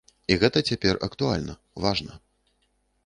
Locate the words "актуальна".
1.09-1.53